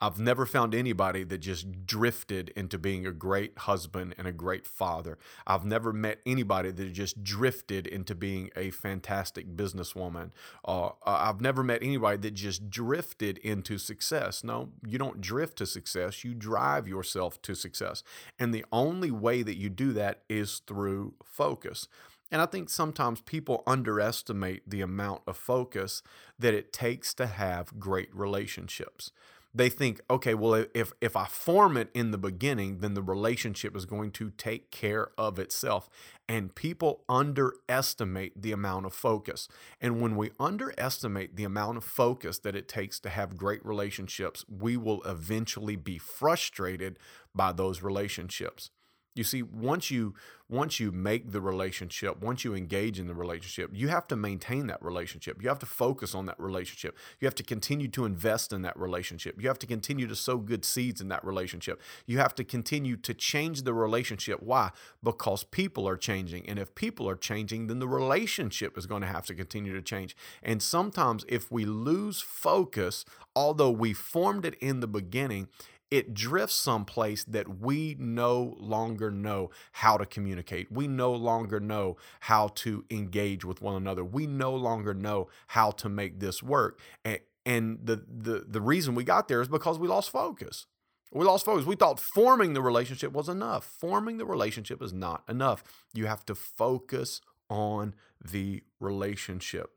I've 0.00 0.18
never 0.18 0.46
found 0.46 0.74
anybody 0.74 1.24
that 1.24 1.38
just 1.38 1.84
drifted 1.84 2.50
into 2.56 2.78
being 2.78 3.06
a 3.06 3.12
great 3.12 3.58
husband 3.58 4.14
and 4.16 4.26
a 4.26 4.32
great 4.32 4.66
father. 4.66 5.18
I've 5.46 5.64
never 5.64 5.92
met 5.92 6.20
anybody 6.24 6.70
that 6.70 6.92
just 6.92 7.22
drifted 7.22 7.86
into 7.86 8.14
being 8.14 8.50
a 8.56 8.70
fantastic 8.70 9.56
businesswoman. 9.56 10.30
Uh, 10.64 10.90
I've 11.04 11.40
never 11.40 11.62
met 11.62 11.82
anybody 11.82 12.16
that 12.18 12.34
just 12.34 12.70
drifted 12.70 13.38
into 13.38 13.76
success. 13.76 14.42
No, 14.42 14.70
you 14.86 14.96
don't 14.98 15.20
drift 15.20 15.58
to 15.58 15.66
success, 15.66 16.24
you 16.24 16.34
drive 16.34 16.88
yourself 16.88 17.42
to 17.42 17.54
success. 17.54 18.02
And 18.38 18.54
the 18.54 18.64
only 18.72 19.10
way 19.10 19.42
that 19.42 19.56
you 19.56 19.68
do 19.68 19.92
that 19.92 20.22
is 20.28 20.62
through 20.66 21.14
focus. 21.22 21.88
And 22.32 22.40
I 22.40 22.46
think 22.46 22.70
sometimes 22.70 23.20
people 23.22 23.64
underestimate 23.66 24.70
the 24.70 24.80
amount 24.80 25.22
of 25.26 25.36
focus 25.36 26.02
that 26.38 26.54
it 26.54 26.72
takes 26.72 27.12
to 27.14 27.26
have 27.26 27.78
great 27.78 28.14
relationships 28.14 29.10
they 29.52 29.68
think, 29.68 30.00
okay, 30.08 30.34
well, 30.34 30.64
if 30.74 30.92
if 31.00 31.16
I 31.16 31.26
form 31.26 31.76
it 31.76 31.90
in 31.92 32.12
the 32.12 32.18
beginning, 32.18 32.78
then 32.78 32.94
the 32.94 33.02
relationship 33.02 33.76
is 33.76 33.84
going 33.84 34.12
to 34.12 34.30
take 34.30 34.70
care 34.70 35.10
of 35.18 35.38
itself. 35.38 35.90
And 36.28 36.54
people 36.54 37.02
underestimate 37.08 38.40
the 38.40 38.52
amount 38.52 38.86
of 38.86 38.94
focus. 38.94 39.48
And 39.80 40.00
when 40.00 40.14
we 40.14 40.30
underestimate 40.38 41.34
the 41.34 41.42
amount 41.42 41.78
of 41.78 41.84
focus 41.84 42.38
that 42.38 42.54
it 42.54 42.68
takes 42.68 43.00
to 43.00 43.08
have 43.08 43.36
great 43.36 43.64
relationships, 43.66 44.44
we 44.48 44.76
will 44.76 45.02
eventually 45.02 45.74
be 45.74 45.98
frustrated 45.98 46.98
by 47.34 47.50
those 47.50 47.82
relationships. 47.82 48.70
You 49.14 49.24
see, 49.24 49.42
once 49.42 49.90
you 49.90 50.14
once 50.50 50.80
you 50.80 50.90
make 50.90 51.30
the 51.30 51.40
relationship, 51.40 52.20
once 52.20 52.44
you 52.44 52.54
engage 52.56 52.98
in 52.98 53.06
the 53.06 53.14
relationship, 53.14 53.70
you 53.72 53.86
have 53.86 54.08
to 54.08 54.16
maintain 54.16 54.66
that 54.66 54.82
relationship. 54.82 55.40
You 55.40 55.48
have 55.48 55.60
to 55.60 55.66
focus 55.66 56.12
on 56.12 56.26
that 56.26 56.40
relationship. 56.40 56.98
You 57.20 57.26
have 57.26 57.36
to 57.36 57.44
continue 57.44 57.86
to 57.88 58.04
invest 58.04 58.52
in 58.52 58.62
that 58.62 58.76
relationship. 58.76 59.40
You 59.40 59.46
have 59.46 59.60
to 59.60 59.66
continue 59.66 60.08
to 60.08 60.16
sow 60.16 60.38
good 60.38 60.64
seeds 60.64 61.00
in 61.00 61.08
that 61.08 61.24
relationship. 61.24 61.80
You 62.04 62.18
have 62.18 62.34
to 62.34 62.44
continue 62.44 62.96
to 62.96 63.14
change 63.14 63.62
the 63.62 63.72
relationship. 63.72 64.42
Why? 64.42 64.70
Because 65.04 65.44
people 65.44 65.88
are 65.88 65.96
changing. 65.96 66.48
And 66.48 66.58
if 66.58 66.74
people 66.74 67.08
are 67.08 67.16
changing, 67.16 67.68
then 67.68 67.78
the 67.78 67.88
relationship 67.88 68.76
is 68.76 68.86
going 68.86 69.02
to 69.02 69.08
have 69.08 69.26
to 69.26 69.34
continue 69.36 69.72
to 69.72 69.82
change. 69.82 70.16
And 70.42 70.60
sometimes 70.60 71.24
if 71.28 71.50
we 71.52 71.64
lose 71.64 72.20
focus, 72.20 73.04
although 73.36 73.70
we 73.70 73.92
formed 73.92 74.44
it 74.44 74.54
in 74.54 74.80
the 74.80 74.88
beginning, 74.88 75.46
it 75.90 76.14
drifts 76.14 76.54
someplace 76.54 77.24
that 77.24 77.60
we 77.60 77.96
no 77.98 78.56
longer 78.58 79.10
know 79.10 79.50
how 79.72 79.96
to 79.96 80.06
communicate. 80.06 80.70
We 80.70 80.86
no 80.86 81.12
longer 81.12 81.58
know 81.58 81.96
how 82.20 82.48
to 82.56 82.84
engage 82.90 83.44
with 83.44 83.60
one 83.60 83.74
another. 83.74 84.04
We 84.04 84.26
no 84.26 84.54
longer 84.54 84.94
know 84.94 85.28
how 85.48 85.72
to 85.72 85.88
make 85.88 86.20
this 86.20 86.42
work. 86.42 86.78
And, 87.04 87.18
and 87.44 87.78
the, 87.82 88.04
the, 88.08 88.44
the 88.46 88.60
reason 88.60 88.94
we 88.94 89.02
got 89.02 89.26
there 89.26 89.40
is 89.40 89.48
because 89.48 89.78
we 89.78 89.88
lost 89.88 90.10
focus. 90.10 90.66
We 91.12 91.24
lost 91.24 91.44
focus. 91.44 91.66
We 91.66 91.74
thought 91.74 91.98
forming 91.98 92.54
the 92.54 92.62
relationship 92.62 93.12
was 93.12 93.28
enough. 93.28 93.64
Forming 93.64 94.18
the 94.18 94.26
relationship 94.26 94.80
is 94.80 94.92
not 94.92 95.24
enough. 95.28 95.64
You 95.92 96.06
have 96.06 96.24
to 96.26 96.36
focus 96.36 97.20
on 97.48 97.94
the 98.24 98.62
relationship. 98.78 99.72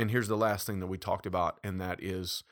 And 0.00 0.10
here's 0.10 0.26
the 0.26 0.36
last 0.36 0.66
thing 0.66 0.80
that 0.80 0.88
we 0.88 0.98
talked 0.98 1.26
about, 1.26 1.60
and 1.62 1.80
that 1.80 2.02
is 2.02 2.42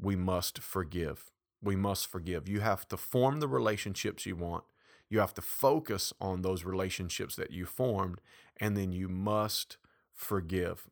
we 0.00 0.16
must 0.16 0.58
forgive 0.60 1.30
we 1.64 1.76
must 1.76 2.06
forgive. 2.06 2.48
You 2.48 2.60
have 2.60 2.86
to 2.88 2.96
form 2.96 3.40
the 3.40 3.48
relationships 3.48 4.26
you 4.26 4.36
want. 4.36 4.64
You 5.08 5.20
have 5.20 5.34
to 5.34 5.42
focus 5.42 6.12
on 6.20 6.42
those 6.42 6.64
relationships 6.64 7.36
that 7.36 7.50
you 7.50 7.66
formed, 7.66 8.20
and 8.58 8.76
then 8.76 8.92
you 8.92 9.08
must 9.08 9.76
forgive. 10.12 10.88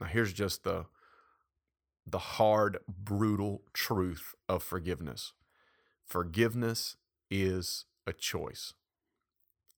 Now, 0.00 0.06
here's 0.06 0.32
just 0.32 0.64
the 0.64 0.86
the 2.10 2.18
hard, 2.18 2.78
brutal 2.88 3.62
truth 3.74 4.34
of 4.48 4.62
forgiveness. 4.62 5.34
Forgiveness 6.06 6.96
is 7.30 7.84
a 8.06 8.14
choice. 8.14 8.72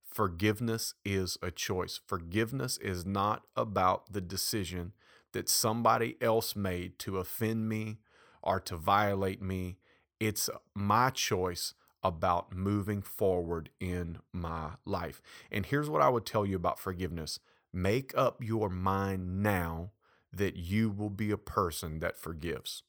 Forgiveness 0.04 0.94
is 1.04 1.38
a 1.42 1.50
choice. 1.50 2.00
Forgiveness 2.06 2.78
is 2.78 3.04
not 3.04 3.42
about 3.56 4.12
the 4.12 4.20
decision 4.20 4.92
that 5.32 5.48
somebody 5.48 6.16
else 6.20 6.54
made 6.54 6.98
to 7.00 7.18
offend 7.18 7.68
me 7.68 7.98
or 8.42 8.60
to 8.60 8.76
violate 8.76 9.42
me. 9.42 9.78
It's 10.20 10.50
my 10.74 11.10
choice 11.10 11.74
about 12.02 12.54
moving 12.54 13.02
forward 13.02 13.70
in 13.80 14.18
my 14.32 14.72
life. 14.84 15.20
And 15.50 15.66
here's 15.66 15.90
what 15.90 16.02
I 16.02 16.08
would 16.08 16.26
tell 16.26 16.46
you 16.46 16.56
about 16.56 16.78
forgiveness 16.78 17.40
make 17.72 18.12
up 18.16 18.42
your 18.42 18.68
mind 18.68 19.42
now 19.42 19.92
that 20.32 20.56
you 20.56 20.90
will 20.90 21.10
be 21.10 21.30
a 21.30 21.36
person 21.38 22.00
that 22.00 22.16
forgives. 22.16 22.82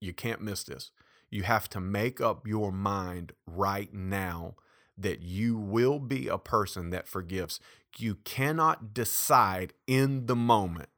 You 0.00 0.12
can't 0.12 0.40
miss 0.40 0.64
this. 0.64 0.90
You 1.30 1.42
have 1.42 1.68
to 1.70 1.80
make 1.80 2.20
up 2.20 2.46
your 2.46 2.70
mind 2.70 3.32
right 3.46 3.92
now 3.92 4.54
that 4.96 5.22
you 5.22 5.56
will 5.56 5.98
be 5.98 6.28
a 6.28 6.38
person 6.38 6.90
that 6.90 7.08
forgives. 7.08 7.60
You 7.98 8.16
cannot 8.24 8.94
decide 8.94 9.72
in 9.86 10.26
the 10.26 10.36
moment, 10.36 10.88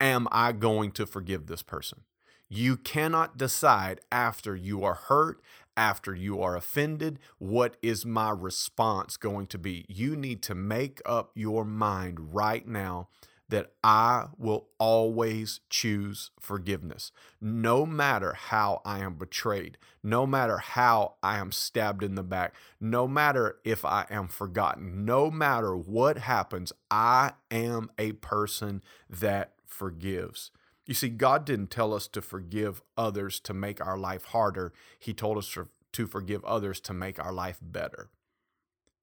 am 0.00 0.26
I 0.30 0.52
going 0.52 0.92
to 0.92 1.06
forgive 1.06 1.46
this 1.46 1.62
person? 1.62 2.02
You 2.52 2.76
cannot 2.76 3.36
decide 3.36 4.00
after 4.10 4.56
you 4.56 4.82
are 4.82 4.94
hurt, 4.94 5.40
after 5.76 6.12
you 6.12 6.42
are 6.42 6.56
offended, 6.56 7.20
what 7.38 7.76
is 7.80 8.04
my 8.04 8.30
response 8.30 9.16
going 9.16 9.46
to 9.46 9.58
be? 9.58 9.86
You 9.88 10.16
need 10.16 10.42
to 10.42 10.56
make 10.56 11.00
up 11.06 11.30
your 11.36 11.64
mind 11.64 12.34
right 12.34 12.66
now 12.66 13.08
that 13.50 13.72
I 13.84 14.26
will 14.36 14.68
always 14.78 15.60
choose 15.70 16.32
forgiveness. 16.40 17.12
No 17.40 17.86
matter 17.86 18.32
how 18.32 18.82
I 18.84 18.98
am 18.98 19.14
betrayed, 19.14 19.78
no 20.02 20.26
matter 20.26 20.58
how 20.58 21.14
I 21.22 21.38
am 21.38 21.52
stabbed 21.52 22.02
in 22.02 22.16
the 22.16 22.24
back, 22.24 22.54
no 22.80 23.06
matter 23.06 23.58
if 23.64 23.84
I 23.84 24.06
am 24.10 24.26
forgotten, 24.26 25.04
no 25.04 25.30
matter 25.30 25.76
what 25.76 26.18
happens, 26.18 26.72
I 26.90 27.32
am 27.50 27.90
a 27.96 28.12
person 28.12 28.82
that 29.08 29.52
forgives. 29.66 30.50
You 30.90 30.94
see, 30.94 31.08
God 31.08 31.44
didn't 31.44 31.70
tell 31.70 31.94
us 31.94 32.08
to 32.08 32.20
forgive 32.20 32.82
others 32.98 33.38
to 33.42 33.54
make 33.54 33.80
our 33.80 33.96
life 33.96 34.24
harder. 34.24 34.72
He 34.98 35.14
told 35.14 35.38
us 35.38 35.56
to 35.92 36.06
forgive 36.08 36.44
others 36.44 36.80
to 36.80 36.92
make 36.92 37.24
our 37.24 37.32
life 37.32 37.60
better. 37.62 38.10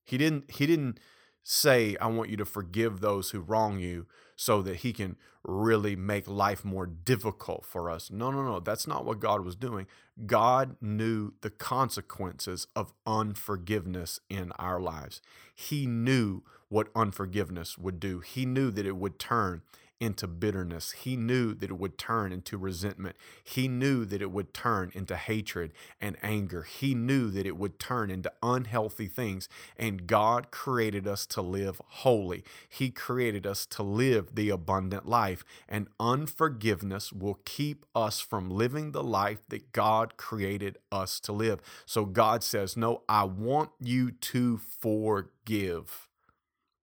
He 0.03 0.17
didn't 0.17 0.51
he 0.51 0.65
didn't 0.65 0.99
say 1.43 1.95
I 2.01 2.07
want 2.07 2.29
you 2.29 2.35
to 2.35 2.45
forgive 2.45 2.99
those 2.99 3.29
who 3.29 3.39
wrong 3.39 3.79
you 3.79 4.05
so 4.35 4.61
that 4.63 4.77
he 4.77 4.91
can 4.91 5.15
really 5.45 5.95
make 5.95 6.27
life 6.27 6.65
more 6.65 6.85
difficult 6.85 7.65
for 7.65 7.89
us. 7.89 8.11
No, 8.11 8.31
no, 8.31 8.43
no. 8.43 8.59
That's 8.59 8.85
not 8.85 9.05
what 9.05 9.21
God 9.21 9.45
was 9.45 9.55
doing. 9.55 9.87
God 10.25 10.75
knew 10.81 11.35
the 11.39 11.49
consequences 11.49 12.67
of 12.75 12.91
unforgiveness 13.05 14.19
in 14.29 14.51
our 14.59 14.81
lives. 14.81 15.21
He 15.55 15.85
knew 15.85 16.43
what 16.67 16.89
unforgiveness 16.93 17.77
would 17.77 18.01
do. 18.01 18.19
He 18.19 18.45
knew 18.45 18.71
that 18.71 18.85
it 18.85 18.97
would 18.97 19.19
turn 19.19 19.61
into 19.99 20.27
bitterness. 20.27 20.91
He 20.91 21.15
knew 21.15 21.53
that 21.55 21.69
it 21.69 21.79
would 21.79 21.97
turn 21.97 22.31
into 22.31 22.57
resentment. 22.57 23.15
He 23.43 23.67
knew 23.67 24.05
that 24.05 24.21
it 24.21 24.31
would 24.31 24.53
turn 24.53 24.91
into 24.93 25.15
hatred 25.15 25.73
and 25.99 26.17
anger. 26.21 26.63
He 26.63 26.93
knew 26.93 27.31
that 27.31 27.45
it 27.45 27.57
would 27.57 27.79
turn 27.79 28.11
into 28.11 28.31
unhealthy 28.43 29.07
things. 29.07 29.49
And 29.75 30.05
God 30.05 30.51
created 30.51 31.07
us 31.07 31.25
to 31.27 31.41
live 31.41 31.81
wholly. 31.85 32.43
He 32.69 32.91
created 32.91 33.47
us 33.47 33.65
to 33.67 33.83
live 33.83 34.35
the 34.35 34.49
abundant 34.49 35.07
life. 35.07 35.43
And 35.67 35.87
unforgiveness 35.99 37.11
will 37.11 37.39
keep 37.45 37.85
us 37.95 38.19
from 38.19 38.49
living 38.49 38.91
the 38.91 39.03
life 39.03 39.47
that 39.49 39.71
God 39.71 40.17
created 40.17 40.77
us 40.91 41.19
to 41.21 41.31
live. 41.31 41.59
So 41.85 42.05
God 42.05 42.43
says, 42.43 42.77
No, 42.77 43.01
I 43.09 43.23
want 43.23 43.71
you 43.79 44.11
to 44.11 44.57
forgive 44.57 46.07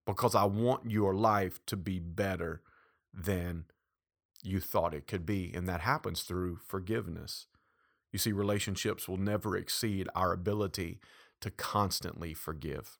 because 0.05 0.35
I 0.35 0.43
want 0.43 0.89
your 0.89 1.13
life 1.13 1.59
to 1.67 1.75
be 1.75 1.99
better 1.99 2.61
than 3.15 3.65
you 4.43 4.59
thought 4.59 4.93
it 4.93 5.07
could 5.07 5.25
be. 5.25 5.51
And 5.53 5.67
that 5.67 5.81
happens 5.81 6.21
through 6.21 6.57
forgiveness. 6.57 7.47
You 8.11 8.19
see, 8.19 8.31
relationships 8.31 9.07
will 9.07 9.17
never 9.17 9.57
exceed 9.57 10.07
our 10.15 10.31
ability 10.31 10.99
to 11.41 11.51
constantly 11.51 12.33
forgive. 12.33 12.97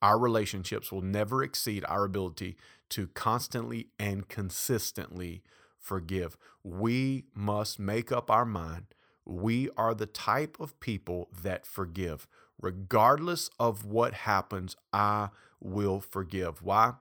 Our 0.00 0.18
relationships 0.18 0.92
will 0.92 1.02
never 1.02 1.42
exceed 1.42 1.84
our 1.88 2.04
ability 2.04 2.56
to 2.90 3.08
constantly 3.08 3.88
and 3.98 4.28
consistently 4.28 5.42
forgive. 5.78 6.36
We 6.62 7.24
must 7.34 7.78
make 7.78 8.12
up 8.12 8.30
our 8.30 8.44
mind. 8.44 8.86
We 9.24 9.70
are 9.76 9.94
the 9.94 10.06
type 10.06 10.58
of 10.60 10.78
people 10.80 11.28
that 11.42 11.66
forgive. 11.66 12.26
Regardless 12.60 13.50
of 13.58 13.84
what 13.84 14.14
happens, 14.14 14.76
I 14.92 15.30
will 15.60 16.00
forgive. 16.00 16.62
Why? 16.62 16.94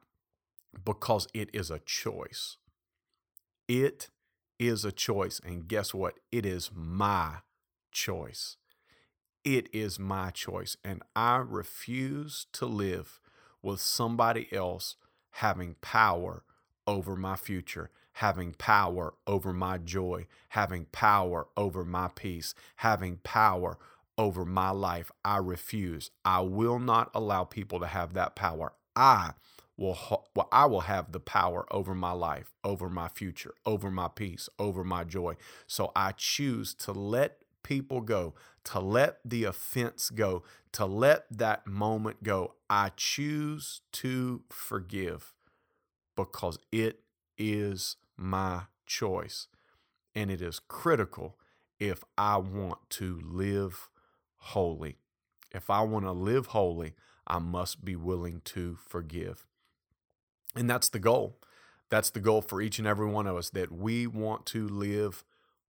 Because 0.85 1.27
it 1.33 1.49
is 1.53 1.71
a 1.71 1.79
choice. 1.79 2.57
It 3.67 4.09
is 4.59 4.85
a 4.85 4.91
choice. 4.91 5.39
And 5.43 5.67
guess 5.67 5.93
what? 5.93 6.15
It 6.31 6.45
is 6.45 6.71
my 6.73 7.37
choice. 7.91 8.57
It 9.43 9.67
is 9.73 9.99
my 9.99 10.31
choice. 10.31 10.77
And 10.83 11.01
I 11.15 11.37
refuse 11.37 12.47
to 12.53 12.65
live 12.65 13.19
with 13.61 13.79
somebody 13.79 14.47
else 14.51 14.95
having 15.31 15.75
power 15.81 16.43
over 16.85 17.15
my 17.15 17.35
future, 17.35 17.89
having 18.13 18.53
power 18.53 19.15
over 19.25 19.53
my 19.53 19.77
joy, 19.77 20.27
having 20.49 20.85
power 20.91 21.47
over 21.57 21.83
my 21.83 22.09
peace, 22.13 22.53
having 22.77 23.17
power 23.23 23.77
over 24.17 24.45
my 24.45 24.69
life. 24.69 25.11
I 25.25 25.37
refuse. 25.37 26.11
I 26.23 26.41
will 26.41 26.79
not 26.79 27.09
allow 27.15 27.45
people 27.45 27.79
to 27.79 27.87
have 27.87 28.13
that 28.13 28.35
power. 28.35 28.73
I 28.95 29.31
will 29.77 29.97
well, 30.35 30.49
I 30.51 30.65
will 30.65 30.81
have 30.81 31.11
the 31.11 31.19
power 31.19 31.65
over 31.71 31.95
my 31.95 32.11
life, 32.11 32.53
over 32.63 32.89
my 32.89 33.07
future, 33.07 33.53
over 33.65 33.89
my 33.89 34.07
peace, 34.07 34.49
over 34.59 34.83
my 34.83 35.03
joy. 35.03 35.35
So 35.67 35.91
I 35.95 36.13
choose 36.15 36.73
to 36.75 36.91
let 36.91 37.37
people 37.63 38.01
go, 38.01 38.35
to 38.65 38.79
let 38.79 39.19
the 39.25 39.45
offense 39.45 40.09
go, 40.09 40.43
to 40.73 40.85
let 40.85 41.25
that 41.31 41.65
moment 41.65 42.23
go. 42.23 42.55
I 42.69 42.91
choose 42.95 43.81
to 43.93 44.43
forgive 44.49 45.33
because 46.15 46.59
it 46.71 46.99
is 47.37 47.95
my 48.17 48.63
choice. 48.85 49.47
And 50.15 50.29
it 50.29 50.41
is 50.41 50.59
critical 50.59 51.37
if 51.79 52.03
I 52.17 52.37
want 52.37 52.77
to 52.91 53.19
live 53.23 53.89
wholly. 54.37 54.97
If 55.51 55.69
I 55.69 55.81
want 55.81 56.05
to 56.05 56.11
live 56.11 56.47
wholly, 56.47 56.93
I 57.25 57.39
must 57.39 57.83
be 57.83 57.95
willing 57.95 58.41
to 58.45 58.77
forgive. 58.87 59.47
And 60.55 60.69
that's 60.69 60.89
the 60.89 60.99
goal. 60.99 61.39
That's 61.89 62.09
the 62.09 62.19
goal 62.19 62.41
for 62.41 62.61
each 62.61 62.79
and 62.79 62.87
every 62.87 63.07
one 63.07 63.27
of 63.27 63.35
us 63.35 63.49
that 63.51 63.71
we 63.71 64.07
want 64.07 64.45
to 64.47 64.67
live 64.67 65.23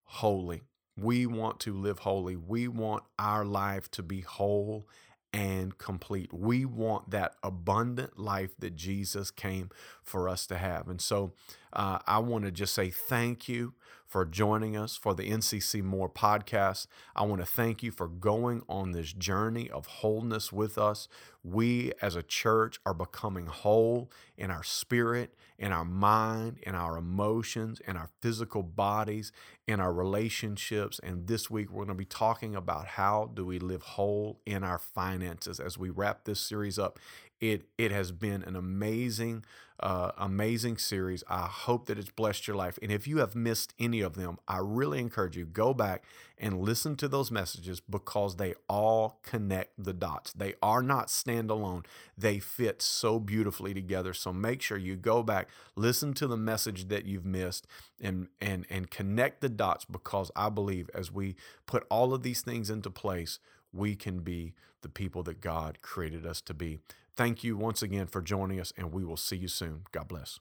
wholly. 0.05 0.63
We 0.97 1.27
want 1.27 1.61
to 1.61 1.75
live 1.75 2.01
wholly. 2.01 2.37
We 2.37 2.69
want 2.69 3.05
our 3.19 3.45
life 3.45 3.91
to 3.93 4.03
be 4.03 4.21
whole 4.21 4.87
and 5.33 5.77
complete. 5.79 6.33
We 6.33 6.65
want 6.65 7.11
that 7.11 7.35
abundant 7.43 8.19
life 8.19 8.53
that 8.61 8.77
Jesus 8.77 9.33
came 9.33 9.71
for 10.03 10.29
us 10.29 10.47
to 10.47 10.57
have. 10.57 10.89
And 10.89 11.01
so 11.01 11.33
uh, 11.73 11.99
I 12.07 12.21
want 12.21 12.45
to 12.45 12.53
just 12.53 12.73
say 12.73 12.91
thank 12.91 13.49
you 13.49 13.75
for 14.15 14.25
joining 14.25 14.77
us 14.77 14.97
for 14.97 15.13
the 15.13 15.29
NCC 15.29 15.83
More 15.83 16.09
podcast. 16.09 16.87
I 17.17 17.25
want 17.25 17.41
to 17.41 17.45
thank 17.45 17.83
you 17.83 17.91
for 17.91 18.07
going 18.07 18.63
on 18.69 18.93
this 18.93 19.13
journey 19.13 19.69
of 19.69 19.87
wholeness 19.87 20.53
with 20.53 20.79
us. 20.79 21.09
We 21.43 21.91
as 22.01 22.15
a 22.15 22.23
church 22.23 22.79
are 22.87 22.95
becoming 22.95 23.47
whole 23.47 24.13
in 24.39 24.53
our 24.53 24.63
spirit, 24.63 25.35
in 25.59 25.73
our 25.73 25.85
mind, 25.85 26.59
in 26.63 26.77
our 26.77 26.97
emotions, 26.97 27.81
in 27.89 27.97
our 27.97 28.09
physical 28.21 28.63
bodies, 28.63 29.33
in 29.67 29.81
our 29.81 29.93
relationships. 29.93 31.01
And 31.03 31.27
this 31.27 31.51
week 31.51 31.73
we're 31.73 31.85
going 31.85 31.89
to 31.89 31.95
be 31.95 32.05
talking 32.05 32.55
about 32.55 32.87
how 32.87 33.33
do 33.35 33.45
we 33.45 33.59
live 33.59 33.83
whole 33.83 34.39
in 34.47 34.63
our 34.63 34.79
finances 34.79 35.59
as 35.59 35.77
we 35.77 35.91
wrap 35.91 36.23
this 36.23 36.39
series 36.39 36.79
up 36.79 37.01
it 37.45 37.67
it 37.77 37.93
has 37.93 38.11
been 38.11 38.43
an 38.43 38.57
amazing, 38.57 39.45
uh, 39.79 40.13
amazing 40.17 40.79
series. 40.79 41.23
I 41.29 41.43
hope 41.43 41.87
that 41.87 41.99
it's 41.99 42.11
blessed 42.11 42.49
your 42.49 42.57
life. 42.57 42.79
And 42.81 42.91
if 42.91 43.07
you 43.07 43.19
have 43.19 43.35
missed 43.35 43.75
any 43.79 44.01
of 44.01 44.15
them, 44.15 44.39
I 44.49 44.61
really 44.63 44.99
encourage 44.99 45.37
you 45.37 45.45
go 45.45 45.75
back 45.75 46.05
and 46.39 46.63
listen 46.63 46.97
to 46.97 47.07
those 47.07 47.31
messages 47.31 47.81
because 47.81 48.37
they 48.37 48.55
all 48.67 49.21
connect 49.23 49.73
the 49.77 49.93
dots. 49.93 50.33
They 50.33 50.55
are 50.63 50.83
not 50.83 51.09
standalone. 51.09 51.85
They 52.17 52.39
fit 52.39 52.81
so 52.81 53.19
beautifully 53.21 53.75
together. 53.75 54.15
So 54.15 54.33
make 54.33 54.63
sure 54.63 54.79
you 54.79 54.97
go 54.97 55.23
back, 55.23 55.51
listen 55.77 56.15
to 56.15 56.27
the 56.27 56.39
message 56.39 56.89
that 56.89 57.05
you've 57.05 57.27
missed, 57.27 57.67
and 58.01 58.29
and 58.41 58.65
and 58.71 58.91
connect 58.91 59.43
the 59.43 59.51
dots 59.51 59.85
because 59.85 60.31
I 60.35 60.49
believe 60.49 60.89
as 60.95 61.13
we 61.13 61.37
put 61.67 61.85
all 61.91 62.15
of 62.15 62.23
these 62.23 62.41
things 62.41 62.71
into 62.71 62.89
place, 62.89 63.39
we 63.71 63.97
can 63.97 64.21
be 64.21 64.55
the 64.81 64.89
people 64.89 65.23
that 65.25 65.41
God 65.41 65.79
created 65.83 66.25
us 66.25 66.41
to 66.43 66.55
be. 66.55 66.79
Thank 67.17 67.45
you 67.45 67.57
once 67.57 67.81
again 67.81 68.07
for 68.07 68.21
joining 68.21 68.59
us, 68.61 68.73
and 68.77 68.93
we 68.93 69.05
will 69.05 69.17
see 69.17 69.37
you 69.37 69.49
soon. 69.49 69.85
God 69.93 70.09
bless. 70.09 70.41